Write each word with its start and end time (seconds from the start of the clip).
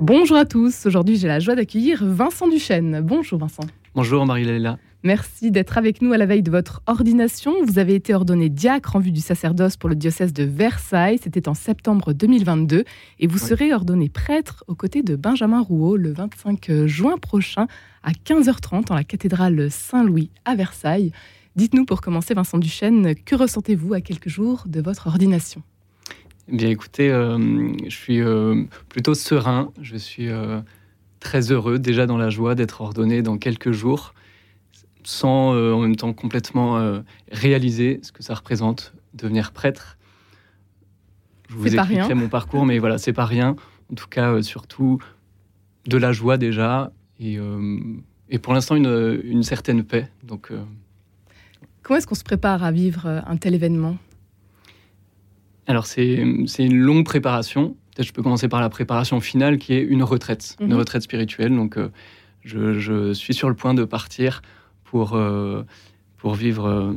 Bonjour 0.00 0.36
à 0.36 0.44
tous, 0.44 0.86
aujourd'hui 0.86 1.16
j'ai 1.16 1.26
la 1.26 1.40
joie 1.40 1.56
d'accueillir 1.56 2.04
Vincent 2.04 2.46
Duchesne. 2.46 3.00
Bonjour 3.00 3.40
Vincent. 3.40 3.64
Bonjour 3.96 4.24
Marie-Léla. 4.26 4.78
Merci 5.02 5.50
d'être 5.50 5.76
avec 5.76 6.02
nous 6.02 6.12
à 6.12 6.16
la 6.16 6.24
veille 6.24 6.44
de 6.44 6.52
votre 6.52 6.82
ordination. 6.86 7.52
Vous 7.64 7.80
avez 7.80 7.96
été 7.96 8.14
ordonné 8.14 8.48
diacre 8.48 8.94
en 8.94 9.00
vue 9.00 9.10
du 9.10 9.20
sacerdoce 9.20 9.76
pour 9.76 9.88
le 9.88 9.96
diocèse 9.96 10.32
de 10.32 10.44
Versailles. 10.44 11.18
C'était 11.20 11.48
en 11.48 11.54
septembre 11.54 12.12
2022. 12.12 12.84
Et 13.18 13.26
vous 13.26 13.38
serez 13.38 13.74
ordonné 13.74 14.08
prêtre 14.08 14.62
aux 14.68 14.76
côtés 14.76 15.02
de 15.02 15.16
Benjamin 15.16 15.60
Rouault 15.60 15.96
le 15.96 16.12
25 16.12 16.86
juin 16.86 17.18
prochain 17.18 17.66
à 18.04 18.12
15h30 18.12 18.92
en 18.92 18.94
la 18.94 19.04
cathédrale 19.04 19.68
Saint-Louis 19.68 20.30
à 20.44 20.54
Versailles. 20.54 21.10
Dites-nous 21.56 21.86
pour 21.86 22.02
commencer, 22.02 22.34
Vincent 22.34 22.58
Duchesne, 22.58 23.16
que 23.16 23.34
ressentez-vous 23.34 23.94
à 23.94 24.00
quelques 24.00 24.28
jours 24.28 24.62
de 24.68 24.80
votre 24.80 25.08
ordination? 25.08 25.60
Eh 26.50 26.56
bien, 26.56 26.70
écoutez, 26.70 27.10
euh, 27.10 27.38
je 27.84 27.94
suis 27.94 28.20
euh, 28.20 28.64
plutôt 28.88 29.14
serein. 29.14 29.70
Je 29.82 29.96
suis 29.96 30.28
euh, 30.28 30.60
très 31.20 31.52
heureux, 31.52 31.78
déjà 31.78 32.06
dans 32.06 32.16
la 32.16 32.30
joie 32.30 32.54
d'être 32.54 32.80
ordonné 32.80 33.20
dans 33.20 33.36
quelques 33.36 33.72
jours, 33.72 34.14
sans 35.04 35.54
en 35.54 35.80
même 35.80 35.96
temps 35.96 36.12
complètement 36.12 37.02
réaliser 37.30 38.00
ce 38.02 38.12
que 38.12 38.22
ça 38.22 38.34
représente, 38.34 38.92
devenir 39.14 39.52
prêtre. 39.52 39.98
Je 41.48 41.54
vous 41.54 41.74
expliquerai 41.74 42.14
mon 42.14 42.28
parcours, 42.28 42.66
mais 42.66 42.78
voilà, 42.78 42.98
c'est 42.98 43.12
pas 43.12 43.24
rien. 43.24 43.56
En 43.90 43.94
tout 43.94 44.08
cas, 44.08 44.42
surtout 44.42 44.98
de 45.86 45.96
la 45.96 46.12
joie 46.12 46.36
déjà, 46.36 46.92
et, 47.18 47.38
et 48.28 48.38
pour 48.38 48.52
l'instant 48.52 48.76
une, 48.76 49.20
une, 49.24 49.42
certaine 49.42 49.82
paix. 49.82 50.08
Donc, 50.22 50.52
Comment 51.82 51.98
est-ce 51.98 52.06
qu'on 52.06 52.14
se 52.14 52.24
prépare 52.24 52.62
à 52.62 52.70
vivre 52.70 53.06
un 53.06 53.36
tel 53.38 53.54
événement? 53.54 53.96
Alors, 55.68 55.84
c'est 55.84 56.14
une 56.14 56.78
longue 56.78 57.04
préparation. 57.04 57.76
Peut-être 57.94 58.06
je 58.06 58.12
peux 58.14 58.22
commencer 58.22 58.48
par 58.48 58.62
la 58.62 58.70
préparation 58.70 59.20
finale 59.20 59.58
qui 59.58 59.74
est 59.74 59.82
une 59.82 60.02
retraite, 60.02 60.56
une 60.60 60.68
mhm. 60.68 60.78
retraite 60.78 61.02
spirituelle. 61.02 61.54
Donc, 61.54 61.76
euh, 61.76 61.90
je, 62.42 63.12
suis 63.12 63.34
sur 63.34 63.50
le 63.50 63.54
point 63.54 63.74
de 63.74 63.84
partir 63.84 64.40
pour, 64.84 65.14
euh, 65.14 65.62
pour 66.16 66.34
vivre 66.34 66.66
euh, 66.66 66.96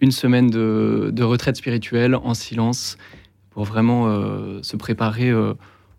une 0.00 0.10
semaine 0.10 0.50
de, 0.50 1.22
retraite 1.22 1.56
spirituelle 1.56 2.16
en 2.16 2.34
silence, 2.34 2.98
pour 3.50 3.62
vraiment 3.62 4.06
se 4.62 4.76
préparer 4.76 5.30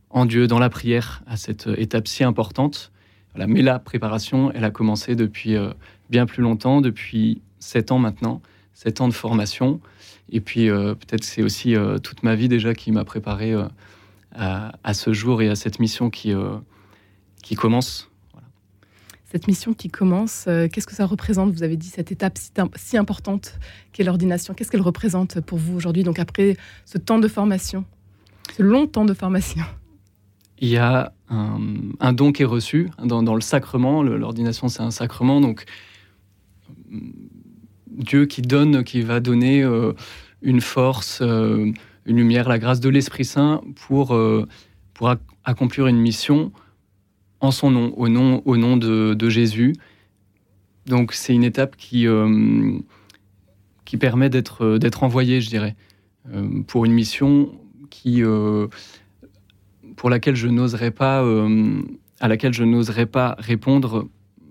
en 0.09 0.25
Dieu, 0.25 0.47
dans 0.47 0.57
la 0.57 0.69
prière, 0.69 1.21
à 1.27 1.37
cette 1.37 1.67
étape 1.77 2.07
si 2.07 2.23
importante. 2.23 2.91
Mais 3.35 3.61
la 3.61 3.77
préparation, 3.77 4.51
elle 4.53 4.63
a 4.63 4.71
commencé 4.71 5.15
depuis 5.15 5.55
bien 6.09 6.25
plus 6.25 6.41
longtemps, 6.41 6.81
depuis 6.81 7.41
sept 7.59 7.91
ans 7.91 7.99
maintenant, 7.99 8.41
sept 8.81 8.99
ans 8.99 9.07
de 9.07 9.13
formation. 9.13 9.79
Et 10.31 10.41
puis 10.41 10.69
euh, 10.69 10.95
peut-être 10.95 11.23
c'est 11.23 11.43
aussi 11.43 11.75
euh, 11.75 11.99
toute 11.99 12.23
ma 12.23 12.35
vie 12.35 12.47
déjà 12.47 12.73
qui 12.73 12.91
m'a 12.91 13.05
préparé 13.05 13.53
euh, 13.53 13.67
à, 14.33 14.93
ce 14.93 15.13
jour 15.13 15.41
et 15.41 15.49
à 15.49 15.55
cette 15.55 15.79
mission 15.79 16.09
qui, 16.09 16.33
qui 17.43 17.55
commence. 17.55 18.09
Cette 19.25 19.47
mission 19.47 19.73
qui 19.73 19.89
commence, 19.89 20.45
qu'est-ce 20.45 20.87
que 20.87 20.95
ça 20.95 21.05
représente? 21.05 21.53
Vous 21.53 21.63
avez 21.63 21.77
dit 21.77 21.87
cette 21.87 22.11
étape 22.11 22.37
si, 22.75 22.97
importante 22.97 23.59
qu'est 23.91 24.03
l'ordination. 24.03 24.53
Qu'est-ce 24.53 24.71
qu'elle 24.71 24.81
représente 24.81 25.41
pour 25.41 25.57
vous 25.57 25.75
aujourd'hui 25.75 26.03
Donc 26.03 26.17
après 26.17 26.57
ce 26.85 26.97
temps 26.97 27.19
de 27.19 27.27
formation, 27.27 27.85
ce 28.55 28.63
long 28.63 28.87
temps 28.87 29.05
de 29.05 29.13
formation? 29.13 29.63
Il 30.59 30.69
y 30.69 30.77
a 30.77 31.13
un, 31.29 32.13
don 32.13 32.31
qui 32.31 32.43
est 32.43 32.45
reçu 32.45 32.89
dans, 33.03 33.21
dans 33.21 33.35
le 33.35 33.41
sacrement. 33.41 34.01
L'ordination, 34.01 34.69
c'est 34.69 34.81
un 34.81 34.91
sacrement. 34.91 35.41
Donc, 35.41 35.65
Dieu 38.01 38.25
qui 38.25 38.41
donne, 38.41 38.83
qui 38.83 39.01
va 39.01 39.19
donner 39.19 39.63
euh, 39.63 39.93
une 40.41 40.61
force, 40.61 41.19
euh, 41.21 41.71
une 42.05 42.17
lumière, 42.17 42.49
la 42.49 42.59
grâce 42.59 42.79
de 42.79 42.89
l'Esprit 42.89 43.25
Saint 43.25 43.61
pour, 43.75 44.13
euh, 44.15 44.47
pour 44.93 45.13
accomplir 45.43 45.87
une 45.87 45.99
mission 45.99 46.51
en 47.39 47.51
son 47.51 47.71
nom, 47.71 47.93
au 47.97 48.09
nom, 48.09 48.41
au 48.45 48.57
nom 48.57 48.77
de, 48.77 49.29
Jésus. 49.29 49.73
Donc 50.85 51.13
c'est 51.13 51.33
une 51.33 51.43
étape 51.43 51.75
qui, 51.75 52.05
qui 53.85 53.97
permet 53.97 54.29
d'être, 54.29 54.77
d'être 54.77 55.03
envoyé, 55.03 55.41
je 55.41 55.49
dirais, 55.49 55.75
pour 56.67 56.85
une 56.85 56.91
mission 56.91 57.51
qui, 57.89 58.21
pour 59.95 60.09
laquelle 60.11 60.35
je 60.35 60.47
n'oserais 60.47 60.91
pas, 60.91 61.25
à 62.19 62.27
laquelle 62.27 62.53
je 62.53 62.63
n'oserais 62.63 63.07
pas 63.07 63.35
répondre 63.39 64.07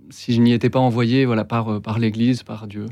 si 0.08 0.34
je 0.34 0.40
n'y 0.40 0.52
étais 0.52 0.70
pas 0.70 0.80
envoyé 0.80 1.26
voilà, 1.26 1.44
par, 1.44 1.80
par 1.80 2.00
l'Église, 2.00 2.42
par 2.42 2.66
Dieu. 2.66 2.86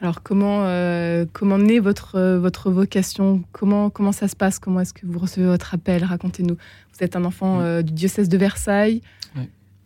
Alors 0.00 0.22
comment, 0.22 0.64
euh, 0.64 1.24
comment 1.32 1.58
naît 1.58 1.78
votre, 1.78 2.16
euh, 2.16 2.38
votre 2.38 2.70
vocation? 2.70 3.42
Comment, 3.52 3.90
comment 3.90 4.12
ça 4.12 4.28
se 4.28 4.36
passe? 4.36 4.58
Comment 4.58 4.80
est-ce 4.80 4.92
que 4.92 5.06
vous 5.06 5.18
recevez 5.18 5.46
votre 5.46 5.74
appel? 5.74 6.04
Racontez-nous. 6.04 6.56
Vous 6.56 7.04
êtes 7.04 7.16
un 7.16 7.24
enfant 7.24 7.60
euh, 7.60 7.82
du 7.82 7.92
diocèse 7.92 8.28
de 8.28 8.36
Versailles. 8.36 9.00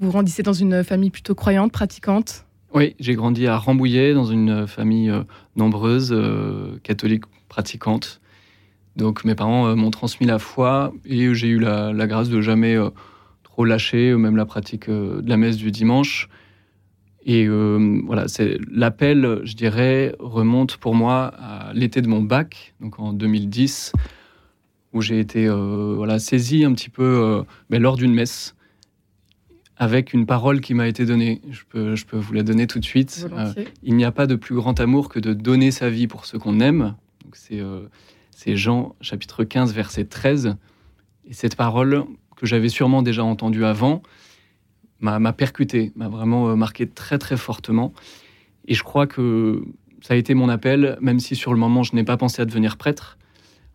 Vous 0.01 0.11
grandissez 0.11 0.45
dans 0.45 0.53
une 0.53 0.85
famille 0.85 1.11
plutôt 1.11 1.35
croyante, 1.35 1.73
pratiquante 1.73 2.47
Oui, 2.73 2.95
j'ai 3.01 3.17
grandi 3.17 3.49
à 3.49 3.57
Rambouillet, 3.57 4.15
dans 4.15 4.27
une 4.27 4.69
famille 4.69 5.13
nombreuse, 5.57 6.17
catholique 6.85 7.25
pratiquante. 7.49 8.21
Donc 8.95 9.25
mes 9.25 9.35
parents 9.35 9.75
m'ont 9.75 9.91
transmis 9.91 10.25
la 10.25 10.39
foi 10.39 10.93
et 11.05 11.35
j'ai 11.35 11.49
eu 11.49 11.59
la, 11.59 11.93
la, 11.93 12.07
grâce 12.07 12.29
de 12.29 12.41
jamais 12.41 12.77
trop 13.43 13.65
lâcher, 13.65 14.15
même 14.15 14.37
la 14.37 14.47
pratique 14.47 14.89
de 14.89 15.29
la 15.29 15.37
messe 15.37 15.57
du 15.57 15.73
dimanche. 15.73 16.29
Et 17.29 17.47
euh, 17.47 18.01
voilà, 18.07 18.27
c'est 18.27 18.57
l'appel, 18.71 19.41
je 19.45 19.55
dirais, 19.55 20.15
remonte 20.19 20.79
pour 20.79 20.95
moi 20.95 21.27
à 21.39 21.75
l'été 21.75 22.01
de 22.01 22.09
mon 22.09 22.23
bac, 22.23 22.75
donc 22.81 22.99
en 22.99 23.13
2010, 23.13 23.93
où 24.95 25.03
j'ai 25.03 25.21
été 25.21 25.47
euh, 25.47 25.93
voilà 25.95 26.21
saisi 26.21 26.65
un 26.65 26.73
petit 26.73 26.89
peu 26.89 27.05
euh, 27.05 27.43
ben, 27.69 27.83
lors 27.83 27.99
d'une 27.99 28.15
messe 28.15 28.55
avec 29.77 30.15
une 30.15 30.25
parole 30.25 30.63
qui 30.63 30.73
m'a 30.73 30.89
été 30.89 31.05
donnée. 31.05 31.43
Je 31.51 31.65
peux, 31.69 31.97
je 31.97 32.07
peux 32.07 32.17
vous 32.17 32.33
la 32.33 32.43
donner 32.43 32.67
tout 32.67 32.79
de 32.79 32.85
suite. 32.87 33.29
il 33.83 33.95
n'y 33.95 34.07
a 34.07 34.11
pas 34.11 34.27
de 34.27 34.35
plus 34.35 34.55
grand 34.55 34.81
amour 34.81 35.11
que 35.11 35.21
de 35.21 35.35
donner 35.35 35.71
sa 35.71 35.91
vie 35.91 36.07
pour 36.07 36.25
ce 36.25 36.39
qu'on 36.39 36.61
aime. 36.61 36.95
Donc 37.23 37.37
c'est, 37.37 37.61
c'est 38.31 38.57
Jean 38.57 38.97
chapitre 39.03 39.45
15 39.45 39.75
verset 39.75 40.07
13. 40.07 40.57
Et 41.29 41.35
cette 41.35 41.57
parole 41.57 42.07
que 42.37 42.47
j'avais 42.47 42.71
sûrement 42.71 43.03
déjà 43.03 43.23
entendue 43.23 43.67
avant, 43.67 44.03
m'a 45.01 45.33
percuté, 45.33 45.93
m'a 45.97 46.09
vraiment 46.09 46.49
euh, 46.49 46.57
marqué 46.57 46.89
très 46.89 47.19
très 47.19 47.37
fortement. 47.37 47.93
Et 48.67 48.75
je 48.75 48.83
crois 48.83 49.07
que 49.07 49.65
ça 50.03 50.15
a 50.15 50.17
été 50.17 50.35
mon 50.35 50.49
appel, 50.49 50.99
même 51.01 51.21
si 51.21 51.37
sur 51.37 51.53
le 51.53 51.59
moment 51.59 51.83
je 51.83 51.95
n'ai 51.95 52.05
pas 52.05 52.17
pensé 52.17 52.43
à 52.43 52.45
devenir 52.45 52.77
prêtre. 52.77 53.19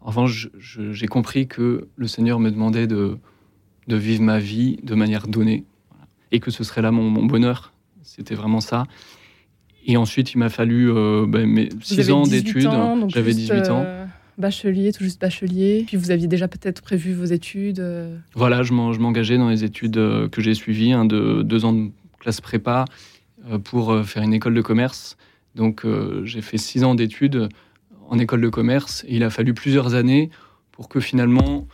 En 0.02 0.08
revanche, 0.08 0.50
j'ai 0.60 1.08
compris 1.08 1.48
que 1.48 1.88
le 1.96 2.08
Seigneur 2.08 2.40
me 2.40 2.52
demandait 2.52 2.88
de, 2.88 3.18
de 3.88 3.96
vivre 3.96 4.22
ma 4.22 4.40
vie 4.40 4.78
de 4.84 4.96
manière 4.96 5.28
donnée, 5.28 5.66
et 6.32 6.40
que 6.40 6.52
ce 6.52 6.64
serait 6.64 6.82
là 6.82 6.92
mon, 6.92 7.26
bonheur. 7.26 7.74
C'était 8.02 8.36
vraiment 8.36 8.60
ça. 8.60 8.84
Et 9.86 9.96
ensuite, 9.98 10.34
il 10.34 10.38
m'a 10.38 10.50
fallu 10.50 10.92
euh, 10.92 11.26
ben, 11.26 11.70
six 11.82 12.12
ans 12.12 12.24
d'études. 12.24 12.70
J'avais 13.08 13.34
18 13.34 13.70
ans 13.70 13.86
bachelier, 14.38 14.92
tout 14.92 15.04
juste 15.04 15.22
bachelier. 15.22 15.84
Puis 15.88 15.98
vous 15.98 16.12
aviez 16.12 16.28
déjà 16.28 16.48
peut-être 16.48 16.82
prévu 16.82 17.14
vos 17.14 17.26
études 17.26 17.80
euh 17.80 18.18
Voilà, 18.36 18.64
je 18.64 18.74
m'engageais 18.74 19.38
dans 19.38 19.50
les 19.50 19.64
études 19.64 19.98
euh, 19.98 20.28
que 20.28 20.42
j'ai 20.42 20.54
suivies, 20.54 20.94
hein, 20.94 21.06
de 21.06 21.42
deux 21.44 21.66
ans 21.66 21.74
de 21.74 21.92
classe 22.20 22.42
prépa 22.42 22.86
euh, 23.50 23.60
pour 23.60 24.06
faire 24.06 24.24
une 24.24 24.34
école 24.34 24.54
de 24.54 24.62
commerce. 24.62 25.18
Donc 25.56 25.86
j'ai 26.24 26.42
fait 26.42 26.58
six 26.58 26.84
ans 26.84 26.96
d'études 26.96 27.48
en 28.10 28.18
école 28.18 28.42
de 28.42 28.50
commerce 28.50 29.06
et 29.08 29.18
il 29.18 29.24
a 29.24 29.30
fallu 29.30 29.54
plusieurs 29.54 29.94
années 29.94 30.32
pour 30.72 30.90
que 30.90 31.00
finalement 31.00 31.68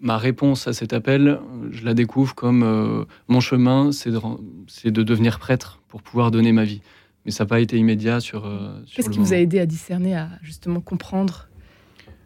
ma 0.00 0.16
réponse 0.16 0.66
à 0.66 0.72
cet 0.72 0.94
appel, 0.94 1.38
je 1.70 1.84
la 1.84 1.92
découvre 1.92 2.34
comme 2.34 3.06
mon 3.28 3.40
chemin, 3.40 3.92
c'est 3.92 4.10
de, 4.10 4.90
de, 4.90 5.02
devenir 5.02 5.38
prêtre 5.38 5.82
pour 5.88 6.00
pouvoir 6.00 6.30
donner 6.30 6.52
ma 6.52 6.64
vie. 6.64 6.80
Mais 7.26 7.32
ça 7.32 7.44
n'a 7.44 7.48
pas 7.48 7.60
été 7.60 7.76
immédiat 7.76 8.20
sur. 8.20 8.50
sur 8.86 8.96
Qu'est-ce 8.96 9.10
qui 9.10 9.18
vous 9.18 9.34
a 9.34 9.36
aidé 9.36 9.58
à 9.58 9.66
discerner, 9.66 10.16
à 10.16 10.30
justement 10.40 10.80
comprendre 10.80 11.50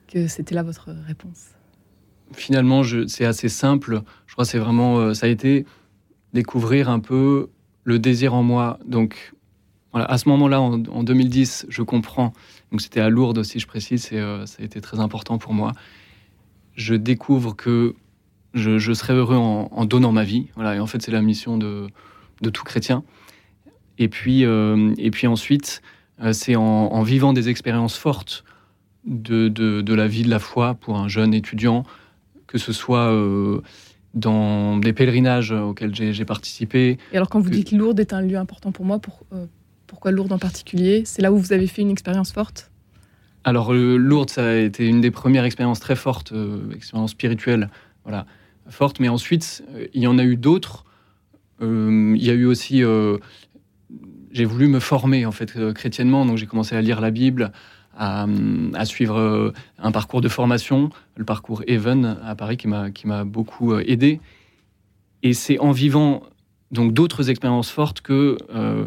que 0.07 0.29
c'était 0.29 0.55
là 0.55 0.63
votre 0.63 0.91
réponse 1.07 1.57
Finalement, 2.33 2.83
c'est 3.07 3.25
assez 3.25 3.49
simple. 3.49 4.03
Je 4.27 4.33
crois 4.33 4.45
que 4.45 4.51
c'est 4.51 4.59
vraiment, 4.59 4.99
euh, 4.99 5.15
ça 5.15 5.27
a 5.27 5.29
été 5.29 5.65
découvrir 6.33 6.91
un 6.91 6.99
peu 6.99 7.51
le 7.85 7.99
désir 7.99 8.35
en 8.35 8.43
moi. 8.43 8.79
Donc, 8.85 9.33
voilà, 9.93 10.07
à 10.07 10.19
ce 10.19 10.29
moment-là, 10.31 10.61
en, 10.61 10.79
2010, 10.79 11.67
je 11.69 11.83
comprends. 11.83 12.33
Donc, 12.73 12.83
c'était 12.83 13.01
à 13.01 13.09
Lourdes 13.09 13.39
aussi, 13.39 13.61
je 13.61 13.67
précise, 13.67 14.13
et 14.13 14.19
euh, 14.19 14.45
ça 14.45 14.57
a 14.61 14.65
été 14.65 14.81
très 14.81 14.99
important 14.99 15.39
pour 15.39 15.55
moi. 15.55 15.73
Je 16.75 16.95
découvre 16.95 17.55
que 17.55 17.95
je, 18.55 18.93
serai 18.93 19.15
heureux 19.15 19.37
en, 19.37 19.85
donnant 19.85 20.13
ma 20.13 20.25
vie. 20.25 20.49
Voilà, 20.57 20.75
et 20.75 20.81
en 20.81 20.87
fait, 20.87 21.01
c'est 21.03 21.13
la 21.13 21.23
mission 21.23 21.57
de, 21.59 21.89
tout 22.53 22.65
chrétien. 22.65 23.05
Et 23.99 24.09
puis, 24.09 24.45
euh, 24.45 24.93
et 24.99 25.11
puis 25.11 25.27
ensuite, 25.27 25.81
c'est 26.33 26.57
en, 26.57 27.03
vivant 27.03 27.33
des 27.33 27.49
expériences 27.49 27.97
fortes 27.97 28.45
de, 29.07 29.49
de, 29.49 29.95
la 29.95 30.09
vie 30.09 30.23
de 30.23 30.31
la 30.31 30.39
foi 30.39 30.75
pour 30.75 30.99
un 30.99 31.09
jeune 31.09 31.33
étudiant, 31.33 31.85
que 32.47 32.59
ce 32.59 32.73
soit 32.73 33.13
euh, 33.13 33.61
dans 34.15 34.77
des 34.77 34.93
pèlerinages 34.93 35.53
auxquels 35.53 35.95
j'ai 35.95 36.25
participé. 36.25 36.99
Et 37.13 37.17
alors 37.17 37.29
quand 37.29 37.41
vous 37.41 37.51
dites 37.51 37.73
Lourdes 37.73 38.01
est 38.01 38.13
un 38.13 38.21
lieu 38.21 38.37
important 38.37 38.73
pour 38.73 38.85
moi, 38.85 38.99
pour, 38.99 39.25
euh, 39.33 39.47
pourquoi 39.87 40.11
Lourdes 40.11 40.33
en 40.33 40.39
particulier? 40.39 41.03
C'est 41.05 41.23
là 41.23 41.33
où 41.33 41.39
vous 41.39 41.53
avez 41.53 41.67
fait 41.67 41.83
une 41.83 41.91
expérience 41.91 42.33
forte? 42.33 42.71
Alors 43.45 43.73
Lourdes, 43.73 44.31
ça 44.31 44.49
a 44.49 44.55
été 44.55 44.87
une 44.87 45.01
des 45.01 45.13
premières 45.13 45.45
expériences 45.45 45.81
très 45.81 45.97
fortes, 45.97 46.33
euh, 46.33 46.73
expérience 46.75 47.13
spirituelle, 47.13 47.71
voilà, 48.05 48.27
fortes. 48.69 48.99
Mais 48.99 49.09
ensuite, 49.09 49.65
il 49.95 50.03
y 50.03 50.09
en 50.09 50.19
a 50.19 50.25
eu 50.25 50.37
d'autres. 50.37 50.85
il 51.61 52.23
y 52.23 52.31
a 52.31 52.35
eu 52.35 52.45
aussi 52.45 52.83
j'ai 54.33 54.45
voulu 54.45 54.67
me 54.67 54.81
former 54.81 55.25
en 55.25 55.33
fait 55.33 55.73
chrétiennement, 55.73 56.27
donc 56.27 56.37
j'ai 56.37 56.47
commencé 56.47 56.75
à 56.75 56.83
lire 56.83 57.01
la 57.01 57.11
Bible, 57.11 57.53
à, 57.97 58.27
suivre 58.85 59.53
un 59.79 59.91
parcours 59.91 60.21
de 60.21 60.29
formation, 60.29 60.91
le 61.17 61.25
parcours 61.25 61.63
Even 61.67 62.19
à 62.25 62.35
Paris 62.35 62.57
qui 62.57 62.69
m'a 62.69 62.91
qui 62.91 63.07
m'a 63.07 63.25
beaucoup 63.25 63.75
aidé. 63.79 64.21
Et 65.23 65.33
c'est 65.33 65.59
en 65.59 65.73
vivant 65.73 66.23
donc 66.71 66.93
d'autres 66.93 67.31
expériences 67.31 67.71
fortes 67.71 68.01
que 68.01 68.37
euh, 68.55 68.87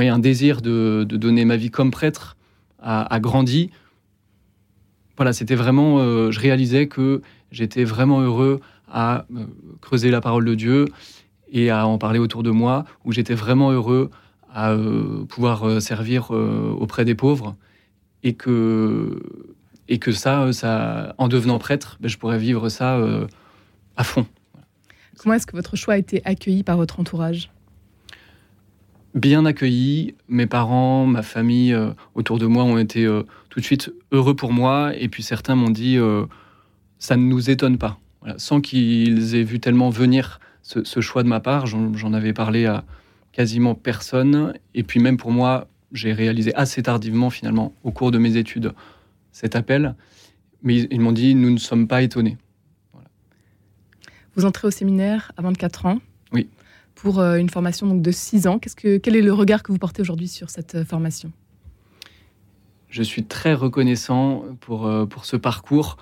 un 0.00 0.18
désir 0.18 0.60
de, 0.60 1.06
donner 1.08 1.44
ma 1.44 1.56
vie 1.56 1.70
comme 1.70 1.90
prêtre 1.90 2.36
a, 2.80 3.18
grandi. 3.20 3.70
Voilà, 5.16 5.32
c'était 5.32 5.54
vraiment, 5.54 5.98
euh, 6.00 6.30
je 6.30 6.40
réalisais 6.40 6.86
que 6.86 7.22
j'étais 7.50 7.84
vraiment 7.84 8.20
heureux 8.20 8.60
à 8.92 9.24
euh, 9.34 9.46
creuser 9.80 10.10
la 10.10 10.20
parole 10.20 10.44
de 10.44 10.54
Dieu 10.54 10.86
et 11.50 11.70
à 11.70 11.86
en 11.86 11.96
parler 11.98 12.18
autour 12.18 12.42
de 12.42 12.50
moi, 12.50 12.84
où 13.04 13.12
j'étais 13.12 13.34
vraiment 13.34 13.70
heureux 13.70 14.10
à 14.52 14.72
euh, 14.72 15.24
pouvoir 15.24 15.80
servir 15.80 16.30
auprès 16.30 17.04
des 17.04 17.14
pauvres 17.14 17.56
et 18.24 18.34
que 18.34 19.22
et 19.86 19.98
que 19.98 20.10
ça, 20.10 20.52
ça 20.52 21.14
en 21.18 21.28
devenant 21.28 21.58
prêtre, 21.58 21.98
ben, 22.00 22.08
je 22.08 22.18
pourrais 22.18 22.38
vivre 22.38 22.68
ça 22.68 22.98
à 23.96 24.02
fond. 24.02 24.26
Comment 25.18 25.34
est-ce 25.36 25.46
que 25.46 25.56
votre 25.56 25.76
choix 25.76 25.94
a 25.94 25.98
été 25.98 26.22
accueilli 26.24 26.62
par 26.62 26.76
votre 26.76 27.00
entourage? 27.00 27.50
Bien 29.14 29.46
accueilli. 29.46 30.16
Mes 30.28 30.46
parents, 30.46 31.06
ma 31.06 31.22
famille 31.22 31.72
euh, 31.72 31.90
autour 32.14 32.38
de 32.38 32.46
moi 32.46 32.64
ont 32.64 32.78
été 32.78 33.04
euh, 33.04 33.22
tout 33.48 33.60
de 33.60 33.64
suite 33.64 33.92
heureux 34.10 34.34
pour 34.34 34.52
moi. 34.52 34.92
Et 34.96 35.08
puis 35.08 35.22
certains 35.22 35.54
m'ont 35.54 35.70
dit 35.70 35.96
euh, 35.96 36.26
ça 36.98 37.16
ne 37.16 37.22
nous 37.22 37.48
étonne 37.48 37.78
pas. 37.78 37.98
Sans 38.38 38.60
qu'ils 38.60 39.34
aient 39.34 39.44
vu 39.44 39.60
tellement 39.60 39.90
venir 39.90 40.40
ce, 40.62 41.00
choix 41.00 41.22
de 41.22 41.28
ma 41.28 41.40
part, 41.40 41.66
j'en 41.66 42.12
avais 42.14 42.32
parlé 42.32 42.64
à 42.64 42.84
quasiment 43.32 43.74
personne. 43.74 44.54
Et 44.74 44.82
puis 44.82 44.98
même 44.98 45.18
pour 45.18 45.30
moi, 45.30 45.68
j'ai 45.94 46.12
réalisé 46.12 46.54
assez 46.54 46.82
tardivement 46.82 47.30
finalement 47.30 47.72
au 47.84 47.92
cours 47.92 48.10
de 48.10 48.18
mes 48.18 48.36
études 48.36 48.72
cet 49.32 49.56
appel. 49.56 49.94
Mais 50.62 50.82
ils 50.90 51.00
m'ont 51.00 51.12
dit 51.12 51.34
nous 51.34 51.50
ne 51.50 51.58
sommes 51.58 51.88
pas 51.88 52.02
étonnés. 52.02 52.36
Vous 54.36 54.44
entrez 54.44 54.66
au 54.66 54.70
séminaire 54.70 55.32
à 55.36 55.42
24 55.42 55.86
ans. 55.86 55.98
Oui. 56.32 56.48
Pour 56.94 57.20
euh, 57.20 57.36
une 57.36 57.48
formation 57.48 57.86
donc, 57.86 58.02
de 58.02 58.10
6 58.10 58.46
ans. 58.46 58.58
Qu'est-ce 58.58 58.76
que, 58.76 58.96
quel 58.96 59.14
est 59.14 59.22
le 59.22 59.32
regard 59.32 59.62
que 59.62 59.70
vous 59.70 59.78
portez 59.78 60.02
aujourd'hui 60.02 60.28
sur 60.28 60.50
cette 60.50 60.74
euh, 60.74 60.84
formation? 60.84 61.30
Je 62.88 63.02
suis 63.02 63.24
très 63.24 63.54
reconnaissant 63.54 64.44
pour, 64.60 64.86
euh, 64.86 65.06
pour 65.06 65.24
ce 65.24 65.36
parcours. 65.36 65.98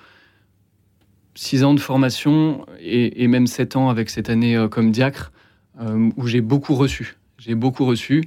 6 1.34 1.64
ans 1.64 1.74
de 1.74 1.80
formation 1.80 2.66
et, 2.80 3.26
même 3.26 3.46
7 3.46 3.76
ans 3.76 3.88
avec 3.88 4.10
cette 4.10 4.28
année 4.28 4.66
comme 4.70 4.90
diacre, 4.90 5.32
où 5.80 6.26
j'ai 6.26 6.42
beaucoup 6.42 6.74
reçu. 6.74 7.16
J'ai 7.38 7.54
beaucoup 7.54 7.86
reçu. 7.86 8.22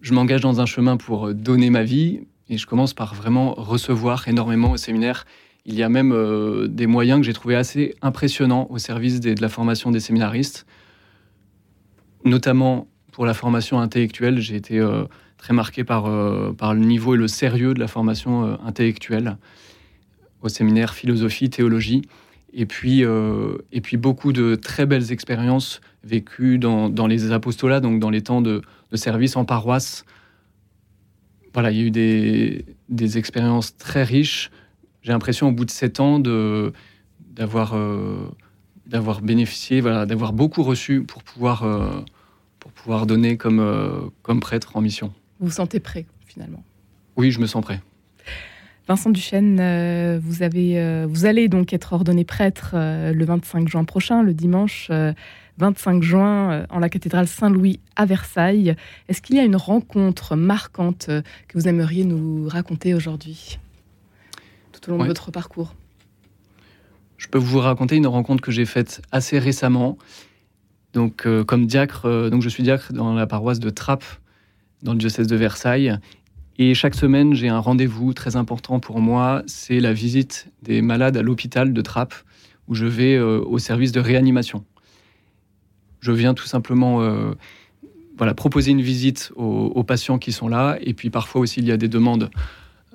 Je 0.00 0.14
m'engage 0.14 0.40
dans 0.40 0.60
un 0.60 0.66
chemin 0.66 0.96
pour 0.96 1.34
donner 1.34 1.70
ma 1.70 1.82
vie 1.82 2.20
et 2.48 2.56
je 2.56 2.66
commence 2.66 2.94
par 2.94 3.14
vraiment 3.14 3.54
recevoir 3.54 4.28
énormément 4.28 4.70
au 4.70 4.76
séminaire 4.76 5.24
il 5.68 5.74
y 5.74 5.82
a 5.82 5.90
même 5.90 6.12
euh, 6.12 6.66
des 6.66 6.86
moyens 6.86 7.20
que 7.20 7.26
j'ai 7.26 7.34
trouvé 7.34 7.54
assez 7.54 7.94
impressionnants 8.00 8.66
au 8.70 8.78
service 8.78 9.20
de 9.20 9.38
la 9.38 9.50
formation 9.50 9.90
des 9.90 10.00
séminaristes, 10.00 10.66
notamment 12.24 12.88
pour 13.12 13.26
la 13.26 13.34
formation 13.34 13.78
intellectuelle. 13.78 14.40
J'ai 14.40 14.56
été 14.56 14.78
euh, 14.78 15.04
très 15.36 15.52
marqué 15.52 15.84
par, 15.84 16.06
euh, 16.06 16.54
par 16.54 16.72
le 16.72 16.80
niveau 16.80 17.14
et 17.14 17.18
le 17.18 17.28
sérieux 17.28 17.74
de 17.74 17.80
la 17.80 17.86
formation 17.86 18.58
intellectuelle 18.64 19.36
au 20.40 20.48
séminaire 20.48 20.94
philosophie, 20.94 21.50
théologie. 21.50 22.02
Et 22.52 22.66
puis, 22.66 23.02
et 23.02 23.80
puis 23.80 23.96
beaucoup 23.96 24.32
de 24.32 24.54
très 24.54 24.86
belles 24.86 25.12
expériences 25.12 25.80
vécues 26.02 26.58
dans, 26.58 27.06
les 27.06 27.30
apostolats, 27.30 27.80
donc 27.80 28.00
dans 28.00 28.10
les 28.10 28.22
temps 28.22 28.40
de, 28.40 28.62
service 28.94 29.36
en 29.36 29.44
paroisse. 29.44 30.04
Voilà, 31.52 31.70
il 31.70 31.78
y 31.78 31.82
a 31.82 31.84
eu 31.84 31.90
des, 31.90 32.64
des 32.88 33.18
expériences 33.18 33.76
très 33.76 34.02
riches 34.02 34.50
j'ai 35.08 35.12
l'impression 35.12 35.48
au 35.48 35.52
bout 35.52 35.64
de 35.64 35.70
sept 35.70 36.00
ans 36.00 36.18
d'avoir 36.18 37.74
euh, 37.74 38.28
d'avoir 38.86 39.22
bénéficié, 39.22 39.80
voilà, 39.80 40.04
d'avoir 40.04 40.34
beaucoup 40.34 40.62
reçu 40.62 41.02
pour 41.02 41.22
pouvoir 41.22 41.62
euh, 41.62 42.00
pour 42.58 42.72
pouvoir 42.72 43.06
donner 43.06 43.38
comme 43.38 43.60
euh, 43.60 44.00
comme 44.22 44.40
prêtre 44.40 44.76
en 44.76 44.82
mission. 44.82 45.12
Vous 45.40 45.46
vous 45.46 45.52
sentez 45.52 45.80
prêt 45.80 46.06
finalement? 46.26 46.62
Oui, 47.16 47.30
je 47.30 47.40
me 47.40 47.46
sens 47.46 47.62
prêt. 47.62 47.80
Vincent 48.88 49.10
Duchesne, 49.10 50.18
vous, 50.18 50.42
avez, 50.42 51.04
vous 51.06 51.26
allez 51.26 51.48
donc 51.48 51.72
être 51.72 51.92
ordonné 51.92 52.24
prêtre 52.24 52.70
le 52.74 53.24
25 53.24 53.68
juin 53.68 53.84
prochain, 53.84 54.22
le 54.22 54.32
dimanche 54.32 54.90
25 55.58 56.02
juin, 56.02 56.66
en 56.70 56.78
la 56.78 56.88
cathédrale 56.88 57.28
Saint-Louis 57.28 57.80
à 57.96 58.06
Versailles. 58.06 58.76
Est-ce 59.08 59.20
qu'il 59.20 59.36
y 59.36 59.40
a 59.40 59.44
une 59.44 59.56
rencontre 59.56 60.36
marquante 60.36 61.06
que 61.06 61.58
vous 61.58 61.68
aimeriez 61.68 62.04
nous 62.04 62.48
raconter 62.48 62.94
aujourd'hui 62.94 63.58
tout 64.72 64.88
au 64.88 64.96
long 64.96 65.02
de 65.02 65.08
votre 65.08 65.30
parcours? 65.30 65.74
Je 67.18 67.26
peux 67.26 67.38
vous 67.38 67.58
raconter 67.58 67.96
une 67.96 68.06
rencontre 68.06 68.40
que 68.40 68.52
j'ai 68.52 68.64
faite 68.64 69.02
assez 69.10 69.38
récemment. 69.38 69.98
Donc, 70.94 71.26
euh, 71.26 71.44
comme 71.44 71.66
diacre, 71.66 72.06
euh, 72.06 72.30
donc 72.30 72.42
je 72.42 72.48
suis 72.48 72.62
diacre 72.62 72.92
dans 72.92 73.12
la 73.12 73.26
paroisse 73.26 73.58
de 73.58 73.70
Trappes, 73.70 74.04
dans 74.82 74.92
le 74.92 74.98
diocèse 74.98 75.26
de 75.26 75.36
Versailles. 75.36 75.98
Et 76.58 76.74
chaque 76.74 76.94
semaine, 76.94 77.34
j'ai 77.34 77.48
un 77.48 77.60
rendez-vous 77.60 78.12
très 78.14 78.36
important 78.36 78.80
pour 78.80 79.00
moi. 79.00 79.42
C'est 79.46 79.80
la 79.80 79.92
visite 79.92 80.48
des 80.62 80.82
malades 80.82 81.16
à 81.16 81.22
l'hôpital 81.22 81.72
de 81.72 81.80
Trappes, 81.80 82.14
où 82.66 82.74
je 82.74 82.86
vais 82.86 83.14
euh, 83.14 83.40
au 83.40 83.58
service 83.58 83.92
de 83.92 84.00
réanimation. 84.00 84.64
Je 86.00 86.12
viens 86.12 86.34
tout 86.34 86.46
simplement 86.46 87.02
voilà, 88.18 88.34
proposer 88.34 88.72
une 88.72 88.82
visite 88.82 89.32
aux, 89.36 89.82
patients 89.84 90.18
qui 90.18 90.32
sont 90.32 90.48
là. 90.48 90.76
Et 90.80 90.92
puis 90.92 91.08
parfois 91.08 91.40
aussi, 91.40 91.60
il 91.60 91.66
y 91.66 91.72
a 91.72 91.76
des 91.76 91.88
demandes 91.88 92.30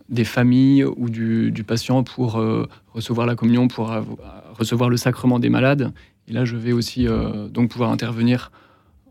des 0.10 0.26
familles 0.26 0.84
ou 0.84 1.10
du, 1.10 1.64
patient 1.66 2.04
pour 2.04 2.38
euh, 2.38 2.68
recevoir 2.94 3.26
la 3.26 3.36
communion, 3.36 3.68
pour 3.68 3.92
recevoir 4.54 4.90
le 4.90 4.98
sacrement 4.98 5.40
des 5.40 5.50
malades. 5.50 5.94
Et 6.28 6.34
là, 6.34 6.46
je 6.46 6.58
vais 6.58 6.74
aussi 6.74 7.08
euh, 7.08 7.48
donc 7.48 7.72
pouvoir 7.72 7.92
intervenir 7.92 8.52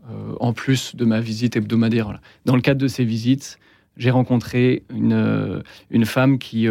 euh, 0.09 0.35
en 0.39 0.53
plus 0.53 0.95
de 0.95 1.03
ma 1.03 1.19
visite 1.19 1.55
hebdomadaire. 1.55 2.19
Dans 2.45 2.55
le 2.55 2.61
cadre 2.61 2.79
de 2.79 2.87
ces 2.87 3.05
visites, 3.05 3.57
j'ai 3.97 4.09
rencontré 4.09 4.83
une, 4.89 5.63
une 5.91 6.05
femme 6.05 6.39
qui, 6.39 6.67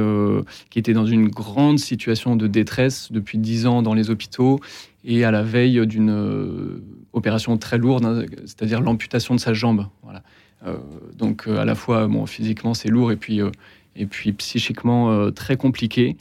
qui 0.70 0.78
était 0.78 0.92
dans 0.92 1.06
une 1.06 1.28
grande 1.28 1.78
situation 1.78 2.34
de 2.34 2.46
détresse 2.46 3.12
depuis 3.12 3.38
dix 3.38 3.66
ans 3.66 3.82
dans 3.82 3.94
les 3.94 4.10
hôpitaux 4.10 4.58
et 5.04 5.24
à 5.24 5.30
la 5.30 5.42
veille 5.42 5.86
d'une 5.86 6.82
opération 7.12 7.56
très 7.58 7.78
lourde, 7.78 8.04
hein, 8.04 8.24
c'est-à-dire 8.40 8.80
l'amputation 8.80 9.34
de 9.34 9.40
sa 9.40 9.52
jambe. 9.52 9.86
Voilà. 10.02 10.22
donc 11.16 11.46
à 11.46 11.64
la 11.64 11.74
fois 11.74 12.08
bon, 12.08 12.26
physiquement 12.26 12.74
c'est 12.74 12.88
lourd 12.88 13.12
et 13.12 13.16
puis 13.16 13.40
et 13.96 14.06
puis 14.06 14.32
psychiquement 14.32 15.12
euh, 15.12 15.30
très 15.30 15.56
compliqué. 15.56 16.16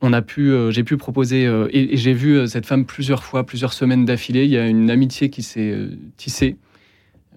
On 0.00 0.12
a 0.12 0.22
pu, 0.22 0.50
euh, 0.50 0.70
j'ai 0.70 0.84
pu 0.84 0.96
proposer, 0.96 1.46
euh, 1.46 1.68
et, 1.72 1.96
j'ai 1.96 2.12
vu 2.12 2.46
cette 2.46 2.66
femme 2.66 2.84
plusieurs 2.84 3.24
fois, 3.24 3.44
plusieurs 3.44 3.72
semaines 3.72 4.04
d'affilée. 4.04 4.44
Il 4.44 4.50
y 4.50 4.58
a 4.58 4.66
une 4.66 4.90
amitié 4.90 5.30
qui 5.30 5.42
s'est 5.42 5.76
tissée, 6.16 6.56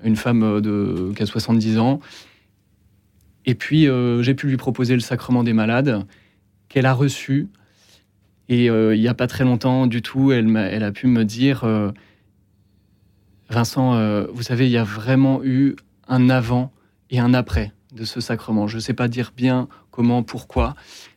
une 0.04 0.16
femme 0.16 0.62
de, 0.62 1.12
qui 1.16 1.24
a 1.24 1.26
70 1.26 1.80
ans. 1.80 2.00
Et 3.48 3.56
puis, 3.56 3.88
j'ai 4.20 4.34
pu 4.36 4.48
lui 4.48 4.58
proposer 4.58 4.94
le 4.94 5.00
sacrement 5.00 5.44
des 5.44 5.54
malades, 5.54 6.06
qu'elle 6.70 6.86
a 6.86 6.94
reçu. 6.94 7.48
Et 8.50 8.66
il 8.66 9.00
n'y 9.00 9.08
a 9.08 9.16
pas 9.16 9.26
très 9.28 9.44
longtemps 9.44 9.88
du 9.88 10.04
tout, 10.04 10.32
elle, 10.32 10.56
a, 10.56 10.68
elle 10.68 10.84
a 10.84 10.92
pu 10.92 11.08
me 11.08 11.26
dire 11.26 11.66
Vincent, 13.50 14.26
vous 14.32 14.44
savez, 14.44 14.66
il 14.66 14.72
y 14.72 14.78
a 14.78 14.84
vraiment 14.84 15.42
eu 15.44 15.76
un 16.08 16.30
avant 16.30 16.72
et 17.10 17.20
un 17.20 17.34
après 17.34 17.74
de 17.94 18.06
ce 18.06 18.22
sacrement. 18.22 18.68
Je 18.68 18.76
ne 18.76 18.82
sais 18.82 18.94
pas 18.94 19.08
dire 19.08 19.34
bien 19.36 19.68
comment, 19.92 20.24
pourquoi, 20.24 20.76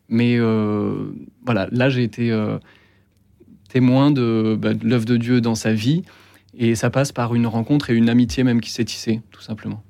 mais 0.08 0.36
euh, 0.38 1.12
voilà, 1.44 1.68
là 1.70 1.90
j'ai 1.90 2.02
été 2.02 2.30
euh, 2.30 2.58
témoin 3.68 4.10
de, 4.10 4.56
bah, 4.60 4.74
de 4.74 4.86
l'œuvre 4.86 5.04
de 5.04 5.16
Dieu 5.16 5.40
dans 5.40 5.54
sa 5.54 5.72
vie, 5.72 6.02
et 6.56 6.74
ça 6.74 6.90
passe 6.90 7.12
par 7.12 7.34
une 7.34 7.46
rencontre 7.46 7.90
et 7.90 7.94
une 7.94 8.08
amitié 8.08 8.44
même 8.44 8.60
qui 8.60 8.70
s'est 8.70 8.84
tissée, 8.84 9.22
tout 9.30 9.42
simplement. 9.42 9.82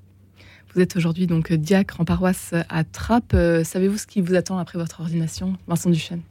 Vous 0.74 0.80
êtes 0.80 0.96
aujourd'hui 0.96 1.26
donc 1.26 1.52
diacre 1.52 2.00
en 2.00 2.04
paroisse 2.04 2.54
à 2.68 2.84
Trappes. 2.84 3.34
Euh, 3.34 3.64
savez-vous 3.64 3.98
ce 3.98 4.06
qui 4.06 4.20
vous 4.20 4.34
attend 4.34 4.58
après 4.58 4.78
votre 4.78 5.00
ordination, 5.00 5.56
Vincent 5.66 5.90
Duchesne? 5.90 6.22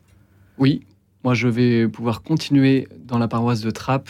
Oui, 0.57 0.81
moi 1.23 1.33
je 1.33 1.47
vais 1.47 1.87
pouvoir 1.87 2.21
continuer 2.21 2.87
dans 3.05 3.17
la 3.17 3.27
paroisse 3.27 3.61
de 3.61 3.71
Trappes 3.71 4.09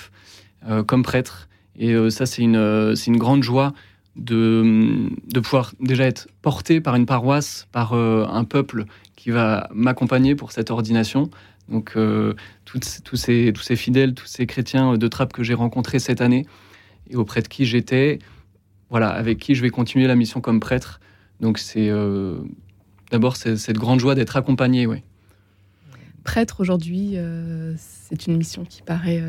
comme 0.88 1.04
prêtre, 1.04 1.48
et 1.78 1.96
ça 2.10 2.26
c'est 2.26 2.42
une, 2.42 2.58
une 3.08 3.18
grande 3.18 3.44
joie 3.44 3.72
de, 4.20 5.10
de, 5.28 5.40
pouvoir 5.40 5.74
déjà 5.80 6.06
être 6.06 6.28
porté 6.42 6.82
par 6.82 6.96
une 6.96 7.06
paroisse, 7.06 7.68
par 7.72 7.94
euh, 7.94 8.26
un 8.28 8.44
peuple 8.44 8.86
qui 9.16 9.32
va 9.32 9.70
m'accompagner 9.74 10.36
pour 10.36 10.52
cette 10.52 10.72
ordination. 10.72 11.30
Donc 11.70 11.94
euh, 11.96 12.34
tous, 12.66 12.80
ces, 13.14 13.54
tous 13.54 13.62
ces 13.62 13.76
fidèles, 13.76 14.14
tous 14.14 14.26
ces 14.26 14.46
chrétiens 14.46 14.98
de 14.98 15.08
Trappes 15.08 15.34
que 15.34 15.44
j'ai 15.44 15.54
rencontrés 15.54 16.00
cette 16.00 16.22
année 16.22 16.46
et 17.10 17.16
auprès 17.16 17.42
de 17.42 17.48
qui 17.48 17.66
j'étais, 17.66 18.20
voilà, 18.89 19.10
avec 19.10 19.39
qui 19.39 19.55
je 19.55 19.62
vais 19.62 19.69
continuer 19.69 20.08
la 20.08 20.15
mission 20.15 20.41
comme 20.41 20.60
prêtre. 20.60 21.00
Donc 21.39 21.58
c'est 21.58 21.89
euh, 21.89 22.39
d'abord 23.12 23.36
cette 23.36 23.77
grande 23.77 24.00
joie 24.00 24.15
d'être 24.15 24.36
accompagné, 24.36 24.86
oui. 24.86 25.03
prêtre 26.24 26.60
aujourd'hui, 26.60 27.15
c'est 27.77 28.27
une 28.27 28.38
mission 28.38 28.65
qui 28.65 28.81
paraît 28.81 29.24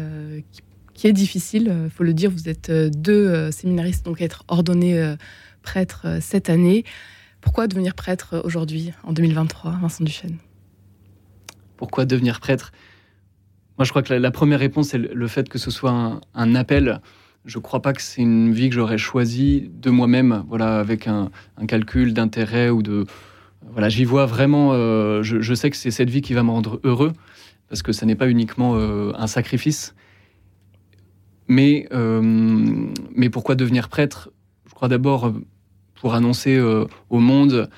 qui, 0.95 1.07
est 1.07 1.13
difficile. 1.13 1.73
Il 1.85 1.91
faut 1.91 2.05
le 2.05 2.13
dire, 2.13 2.31
vous 2.31 2.49
êtes 2.49 2.71
deux 2.71 3.51
séminaristes 3.51 4.05
donc 4.05 4.21
à 4.21 4.25
être 4.25 4.45
ordonnés 4.49 5.15
prêtres 5.63 6.19
cette 6.21 6.51
année. 6.51 6.85
Pourquoi 7.41 7.67
devenir 7.67 7.95
prêtre 7.95 8.43
aujourd'hui, 8.45 8.93
en 9.03 9.13
2023, 9.13 9.79
Vincent 9.81 10.05
Duchesne? 10.05 10.37
Pourquoi 11.77 12.05
devenir 12.05 12.41
prêtre? 12.41 12.73
Moi, 13.79 13.87
je 13.87 13.91
crois 13.91 14.03
que 14.03 14.13
la, 14.13 14.31
première 14.31 14.61
réponse, 14.61 14.89
c'est 14.89 14.99
le 14.99 15.29
fait 15.29 15.49
que 15.49 15.59
ce 15.59 15.71
soit 15.71 16.21
un, 16.35 16.55
appel. 16.55 17.01
Je 17.47 17.57
ne 17.57 17.63
crois 17.63 17.81
pas 17.81 17.95
que 17.95 18.03
c'est 18.03 18.21
une 18.21 18.53
vie 18.53 18.69
que 18.69 18.75
j'aurais 18.75 18.99
choisie 18.99 19.71
de 19.75 19.89
moi-même, 19.89 20.45
voilà, 20.49 20.79
avec 20.79 21.07
un, 21.07 21.31
calcul 21.67 22.13
d'intérêt 22.13 22.69
ou 22.69 22.83
de. 22.83 23.07
Voilà, 23.73 23.89
j'y 23.89 24.05
vois 24.05 24.27
vraiment. 24.27 24.73
Euh, 24.75 25.23
je, 25.23 25.55
sais 25.55 25.71
que 25.71 25.77
c'est 25.77 25.91
cette 25.91 26.11
vie 26.11 26.21
qui 26.21 26.35
va 26.35 26.43
me 26.43 26.51
rendre 26.51 26.81
heureux, 26.85 27.13
parce 27.69 27.83
que 27.83 27.93
ce 27.93 28.05
n'est 28.05 28.15
pas 28.15 28.29
uniquement 28.29 28.75
euh, 28.77 29.13
un 29.17 29.27
sacrifice. 29.27 29.95
Mais, 31.49 31.89
euh, 31.93 32.21
mais 33.15 33.31
pourquoi 33.31 33.55
devenir 33.55 33.89
prêtre? 33.89 34.31
Je 34.69 34.75
crois 34.75 34.89
d'abord 34.89 35.33
pour 35.95 36.15
annoncer 36.15 36.61
au 37.11 37.19
monde 37.19 37.69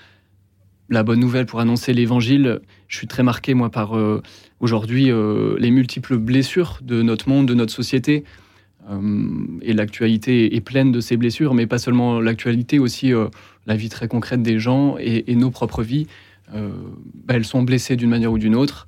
la 0.89 1.03
bonne 1.03 1.21
nouvelle, 1.21 1.47
pour 1.47 1.61
annoncer 1.61 1.93
l'évangile. 1.93 2.61
Je 2.89 2.99
suis 2.99 3.07
très 3.07 3.23
marqué, 3.23 3.55
moi, 3.55 3.71
par 3.71 3.97
aujourd'hui 4.61 5.11
les 5.59 5.71
multiples 5.71 6.19
blessures 6.19 6.79
de 6.83 7.03
notre 7.03 7.29
monde, 7.29 7.47
de 7.49 7.55
notre 7.55 7.73
société. 7.73 8.25
Et 9.63 9.73
l'actualité 9.73 10.55
est 10.55 10.61
pleine 10.61 10.93
de 10.93 11.01
ces 11.01 11.17
blessures, 11.17 11.55
mais 11.55 11.67
pas 11.67 11.79
seulement 11.79 12.21
l'actualité, 12.21 12.79
aussi 12.79 13.13
la 13.67 13.77
vie 13.77 13.89
très 13.89 14.09
concrète 14.09 14.43
des 14.43 14.59
gens 14.59 14.97
et, 14.99 15.35
nos 15.35 15.51
propres 15.51 15.83
vies. 15.83 16.07
Bah, 16.53 17.35
elles 17.35 17.45
sont 17.45 17.63
blessées 17.63 17.97
d'une 17.97 18.11
manière 18.11 18.33
ou 18.33 18.39
d'une 18.39 18.55
autre. 18.55 18.87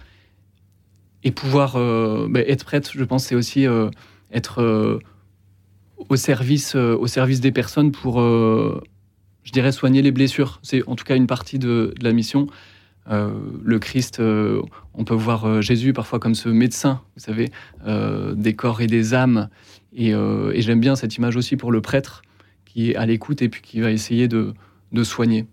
Et 1.22 1.30
pouvoir 1.30 1.74
bah, 2.28 2.40
être 2.40 2.64
prête, 2.64 2.90
je 2.92 3.04
pense, 3.04 3.24
c'est 3.24 3.34
aussi 3.34 3.66
être 4.32 5.00
au 6.08 6.16
service, 6.16 6.74
au 6.74 7.06
service 7.06 7.40
des 7.40 7.52
personnes 7.52 7.92
pour 7.92 8.20
je 9.44 9.52
dirais, 9.52 9.72
soigner 9.72 10.02
les 10.02 10.10
blessures. 10.10 10.58
C'est 10.62 10.82
en 10.88 10.96
tout 10.96 11.04
cas 11.04 11.16
une 11.16 11.26
partie 11.26 11.58
de, 11.58 11.94
la 12.00 12.12
mission. 12.12 12.48
Euh, 13.10 13.30
le 13.62 13.78
Christ, 13.78 14.20
euh, 14.20 14.62
on 14.94 15.04
peut 15.04 15.14
voir 15.14 15.44
euh, 15.44 15.60
Jésus 15.60 15.92
parfois 15.92 16.18
comme 16.18 16.34
ce 16.34 16.48
médecin, 16.48 17.02
vous 17.16 17.22
savez, 17.22 17.50
des 18.34 18.54
corps 18.54 18.80
et 18.80 18.86
des 18.86 19.14
âmes. 19.14 19.48
Et, 19.94 20.12
j'aime 20.56 20.80
bien 20.80 20.96
cette 20.96 21.16
image 21.16 21.36
aussi 21.36 21.56
pour 21.56 21.72
le 21.72 21.80
prêtre 21.80 22.22
qui 22.64 22.90
est 22.90 22.96
à 22.96 23.06
l'écoute 23.06 23.42
et 23.42 23.48
puis 23.48 23.62
qui 23.62 23.80
va 23.80 23.90
essayer 23.90 24.28
de, 24.28 24.54
soigner 25.02 25.46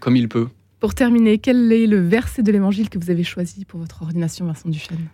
comme 0.00 0.16
il 0.16 0.28
peut. 0.28 0.48
Pour 0.80 0.94
terminer, 0.94 1.38
quel 1.38 1.70
est 1.72 1.86
le 1.86 2.00
verset 2.00 2.42
de 2.42 2.50
l'évangile 2.50 2.90
que 2.90 2.98
vous 2.98 3.10
avez 3.10 3.22
choisi 3.22 3.64
pour 3.64 3.78
votre 3.78 4.02
ordination, 4.02 4.46
Vincent 4.46 4.68
Duchesne 4.68 5.08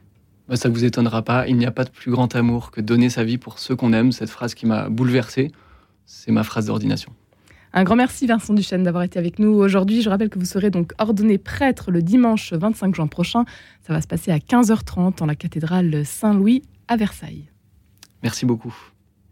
bah, 0.48 0.56
Ça 0.56 0.70
ne 0.70 0.74
vous 0.74 0.84
étonnera 0.84 1.22
pas, 1.22 1.46
il 1.46 1.56
n'y 1.56 1.66
a 1.66 1.70
pas 1.70 1.84
de 1.84 1.90
plus 1.90 2.10
grand 2.10 2.34
amour 2.34 2.70
que 2.70 2.80
donner 2.80 3.10
sa 3.10 3.22
vie 3.22 3.36
pour 3.36 3.58
ceux 3.58 3.76
qu'on 3.76 3.92
aime. 3.92 4.12
Cette 4.12 4.30
phrase 4.30 4.54
qui 4.54 4.64
m'a 4.64 4.88
bouleversé, 4.88 5.52
c'est 6.06 6.32
ma 6.32 6.42
phrase 6.42 6.66
d'ordination. 6.66 7.12
Un 7.78 7.84
grand 7.84 7.94
merci 7.94 8.26
Vincent 8.26 8.54
Duchesne 8.54 8.82
d'avoir 8.82 9.04
été 9.04 9.20
avec 9.20 9.38
nous 9.38 9.50
aujourd'hui. 9.50 10.02
Je 10.02 10.10
rappelle 10.10 10.30
que 10.30 10.38
vous 10.40 10.44
serez 10.44 10.68
donc 10.68 10.94
ordonné 10.98 11.38
prêtre 11.38 11.92
le 11.92 12.02
dimanche 12.02 12.52
25 12.52 12.92
juin 12.92 13.06
prochain. 13.06 13.44
Ça 13.86 13.92
va 13.92 14.00
se 14.00 14.08
passer 14.08 14.32
à 14.32 14.38
15h30 14.38 15.18
dans 15.18 15.26
la 15.26 15.36
cathédrale 15.36 16.04
Saint-Louis 16.04 16.64
à 16.88 16.96
Versailles. 16.96 17.48
Merci 18.24 18.46
beaucoup. 18.46 18.74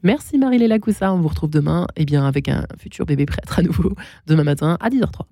Merci 0.04 0.38
Marie-Léla 0.38 0.78
Coussa. 0.78 1.12
On 1.12 1.18
vous 1.18 1.26
retrouve 1.26 1.50
demain 1.50 1.88
eh 1.96 2.04
bien, 2.04 2.24
avec 2.24 2.48
un 2.48 2.64
futur 2.78 3.04
bébé 3.04 3.26
prêtre 3.26 3.58
à 3.58 3.62
nouveau, 3.62 3.96
demain 4.28 4.44
matin 4.44 4.76
à 4.78 4.90
10h03. 4.90 5.22